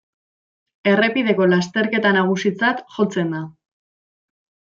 [0.91, 3.45] Errepideko lasterketa nagusitzat jotzen da.